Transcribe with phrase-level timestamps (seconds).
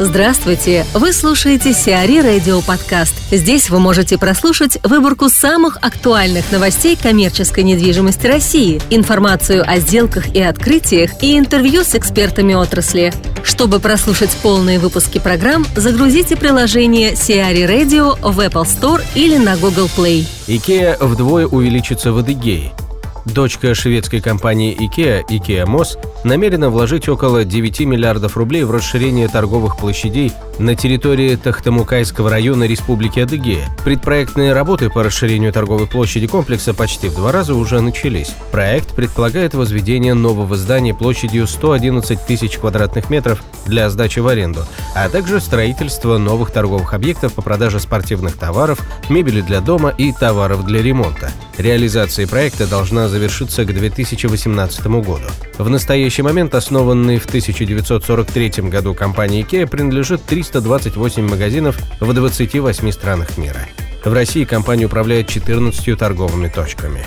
[0.00, 0.84] Здравствуйте!
[0.92, 3.14] Вы слушаете Сиари Радио Подкаст.
[3.30, 10.42] Здесь вы можете прослушать выборку самых актуальных новостей коммерческой недвижимости России, информацию о сделках и
[10.42, 13.12] открытиях и интервью с экспертами отрасли.
[13.44, 19.88] Чтобы прослушать полные выпуски программ, загрузите приложение Сиари Radio в Apple Store или на Google
[19.96, 20.26] Play.
[20.48, 22.72] Икея вдвое увеличится в Адыгее–
[23.24, 29.78] Дочка шведской компании IKEA, IKEA Moss, намерена вложить около 9 миллиардов рублей в расширение торговых
[29.78, 33.68] площадей на территории Тахтамукайского района Республики Адыгея.
[33.84, 38.34] Предпроектные работы по расширению торговой площади комплекса почти в два раза уже начались.
[38.52, 44.64] Проект предполагает возведение нового здания площадью 111 тысяч квадратных метров для сдачи в аренду,
[44.94, 50.64] а также строительство новых торговых объектов по продаже спортивных товаров, мебели для дома и товаров
[50.64, 51.32] для ремонта.
[51.56, 55.28] Реализация проекта должна завершиться к 2018 году.
[55.58, 63.38] В настоящий момент основанный в 1943 году компании IKEA принадлежит 328 магазинов в 28 странах
[63.38, 63.64] мира.
[64.04, 67.00] В России компания управляет 14 торговыми точками.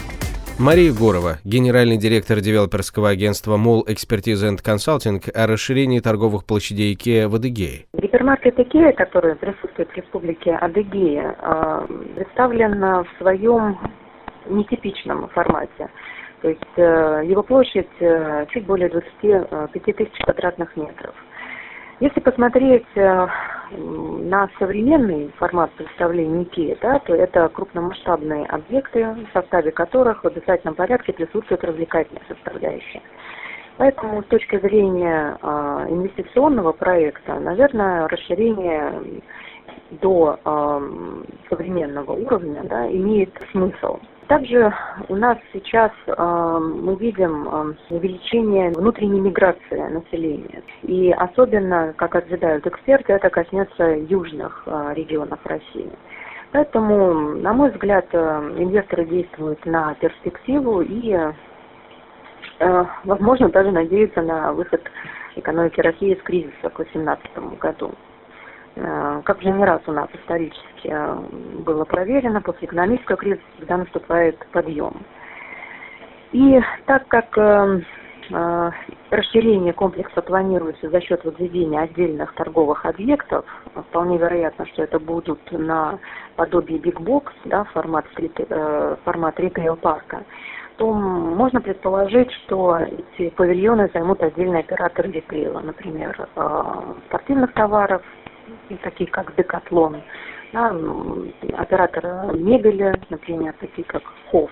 [0.60, 7.28] Мария Гурова, генеральный директор девелоперского агентства Мол Expertise and Consulting о расширении торговых площадей IKEA
[7.28, 7.86] в Адыгее.
[7.94, 11.86] Гипермаркет IKEA, который присутствует в республике Адыгея, а,
[12.16, 13.78] представлен в своем
[14.50, 15.90] нетипичном формате.
[16.42, 21.16] То есть э, его площадь э, чуть более 25 э, тысяч квадратных метров.
[22.00, 30.24] Если посмотреть на современный формат представления IKEA, да, то это крупномасштабные объекты, в составе которых
[30.24, 33.02] в обязательном порядке присутствует развлекательная составляющая.
[33.78, 35.38] Поэтому с точки зрения
[35.90, 39.22] инвестиционного проекта, наверное, расширение
[40.02, 40.40] до
[41.50, 44.00] современного уровня да, имеет смысл.
[44.28, 44.74] Также
[45.08, 50.62] у нас сейчас э, мы видим э, увеличение внутренней миграции населения.
[50.84, 55.90] И особенно, как ожидают эксперты, это коснется южных э, регионов России.
[56.52, 58.18] Поэтому, на мой взгляд, э,
[58.58, 61.18] инвесторы действуют на перспективу и,
[62.60, 64.82] э, возможно, даже надеются на выход
[65.38, 67.92] экономики России из кризиса к 2018 году.
[68.80, 71.16] Э, как уже не раз у нас исторически э,
[71.66, 75.02] было проверено, после экономического кризиса всегда наступает подъем.
[76.32, 77.82] И так как э,
[79.10, 83.46] расширение комплекса планируется за счет возведения отдельных торговых объектов,
[83.90, 85.98] вполне вероятно, что это будут на
[86.36, 88.06] подобие Big Box, да, формат,
[89.06, 90.24] формат ритейл-парка,
[90.76, 96.28] то можно предположить, что эти павильоны займут отдельные операторы ритейла, например,
[97.08, 98.04] спортивных товаров,
[98.84, 100.02] такие как Декатлон,
[100.54, 100.76] да,
[101.58, 104.52] операторы мебели, например, такие как Хофф.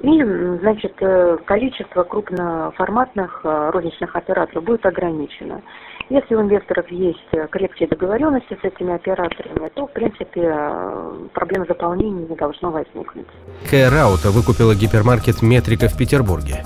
[0.00, 0.22] И,
[0.62, 5.60] значит, э, количество крупноформатных э, розничных операторов будет ограничено.
[6.08, 12.26] Если у инвесторов есть крепкие договоренности с этими операторами, то, в принципе, э, проблем заполнения
[12.26, 13.26] не должно возникнуть.
[13.70, 16.64] Кэраута выкупила гипермаркет «Метрика» в Петербурге.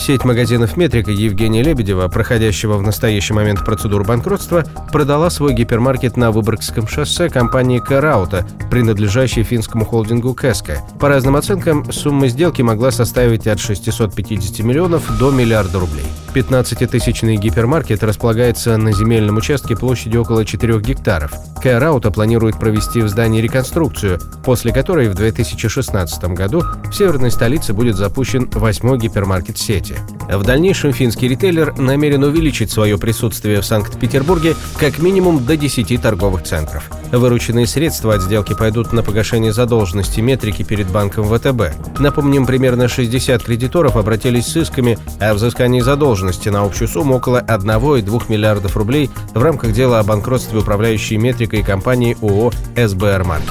[0.00, 6.30] Сеть магазинов «Метрика» Евгения Лебедева, проходящего в настоящий момент процедуру банкротства, продала свой гипермаркет на
[6.30, 10.78] Выборгском шоссе компании «Караута», принадлежащей финскому холдингу «Кэска».
[10.98, 16.06] По разным оценкам, сумма сделки могла составить от 650 миллионов до миллиарда рублей.
[16.34, 21.32] 15-тысячный гипермаркет располагается на земельном участке площадью около 4 гектаров.
[21.60, 27.96] Кэраута планирует провести в здании реконструкцию, после которой в 2016 году в северной столице будет
[27.96, 29.89] запущен восьмой гипермаркет сети.
[30.28, 36.44] В дальнейшем финский ритейлер намерен увеличить свое присутствие в Санкт-Петербурге как минимум до 10 торговых
[36.44, 36.90] центров.
[37.10, 41.98] Вырученные средства от сделки пойдут на погашение задолженности метрики перед банком ВТБ.
[41.98, 48.22] Напомним, примерно 60 кредиторов обратились с исками о взыскании задолженности на общую сумму около 1,2
[48.28, 53.50] миллиардов рублей в рамках дела о банкротстве управляющей метрикой компании ООО «СБР Маркет».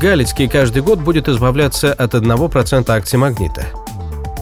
[0.00, 3.81] Галицкий каждый год будет избавляться от 1% акций «Магнита».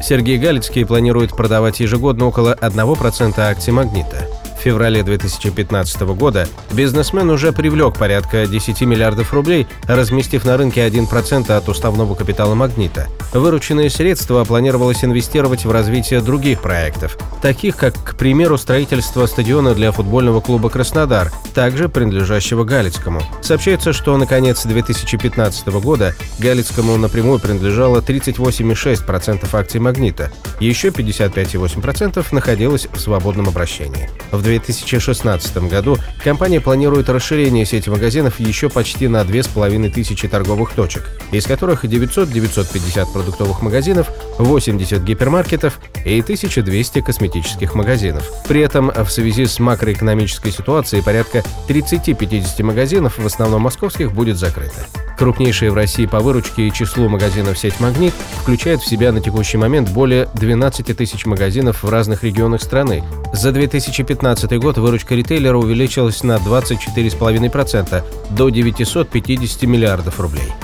[0.03, 4.40] Сергей Галицкий планирует продавать ежегодно около 1% акций «Магнита».
[4.61, 11.51] В феврале 2015 года бизнесмен уже привлек порядка 10 миллиардов рублей, разместив на рынке 1%
[11.51, 13.09] от уставного капитала «Магнита».
[13.33, 19.93] Вырученные средства планировалось инвестировать в развитие других проектов, таких как, к примеру, строительство стадиона для
[19.93, 23.23] футбольного клуба «Краснодар», также принадлежащего Галицкому.
[23.41, 32.89] Сообщается, что на конец 2015 года Галицкому напрямую принадлежало 38,6% акций «Магнита», еще 55,8% находилось
[32.93, 34.11] в свободном обращении.
[34.31, 41.47] В 2016 году компания планирует расширение сети магазинов еще почти на 2500 торговых точек, из
[41.47, 44.09] которых 900-950 продуктовых магазинов,
[44.39, 48.29] 80 гипермаркетов и 1200 косметических магазинов.
[48.49, 54.87] При этом в связи с макроэкономической ситуацией порядка 30-50 магазинов, в основном московских, будет закрыто.
[55.21, 59.59] Крупнейшая в России по выручке и числу магазинов сеть «Магнит» включает в себя на текущий
[59.59, 63.05] момент более 12 тысяч магазинов в разных регионах страны.
[63.35, 70.55] За 2015 год выручка ритейлера увеличилась на 24,5% до 950 миллиардов рублей.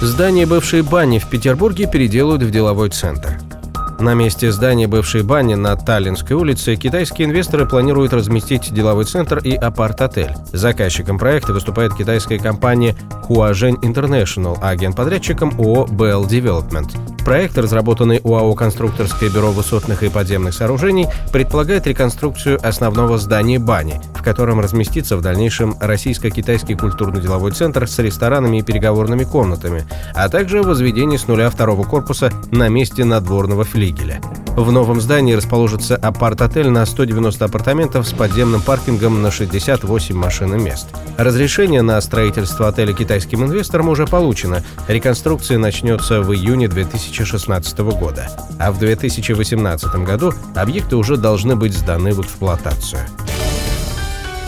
[0.00, 3.38] Здание бывшей бани в Петербурге переделают в деловой центр.
[4.00, 9.54] На месте здания бывшей бани на Таллинской улице китайские инвесторы планируют разместить деловой центр и
[9.54, 10.32] апарт-отель.
[10.52, 12.96] Заказчиком проекта выступает китайская компания
[13.28, 17.19] Huazhen International, а генподрядчиком ООО BL Development.
[17.30, 24.22] Проект, разработанный УАО «Конструкторское бюро высотных и подземных сооружений», предполагает реконструкцию основного здания бани, в
[24.24, 31.20] котором разместится в дальнейшем российско-китайский культурно-деловой центр с ресторанами и переговорными комнатами, а также возведение
[31.20, 34.20] с нуля второго корпуса на месте надворного флигеля.
[34.56, 40.58] В новом здании расположится апарт-отель на 190 апартаментов с подземным паркингом на 68 машин и
[40.58, 40.88] мест.
[41.16, 44.62] Разрешение на строительство отеля китайским инвесторам уже получено.
[44.88, 48.28] Реконструкция начнется в июне 2016 года.
[48.58, 53.00] А в 2018 году объекты уже должны быть сданы в эксплуатацию.